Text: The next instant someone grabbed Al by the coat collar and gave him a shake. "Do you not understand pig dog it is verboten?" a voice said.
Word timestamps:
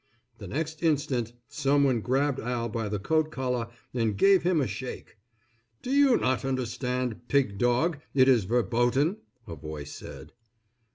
The 0.39 0.47
next 0.47 0.81
instant 0.81 1.31
someone 1.47 2.01
grabbed 2.01 2.39
Al 2.39 2.69
by 2.69 2.89
the 2.89 2.97
coat 2.97 3.29
collar 3.29 3.67
and 3.93 4.17
gave 4.17 4.41
him 4.41 4.59
a 4.59 4.65
shake. 4.65 5.17
"Do 5.83 5.91
you 5.91 6.17
not 6.17 6.43
understand 6.43 7.27
pig 7.27 7.59
dog 7.59 7.99
it 8.15 8.27
is 8.27 8.45
verboten?" 8.45 9.17
a 9.47 9.53
voice 9.55 9.93
said. 9.93 10.33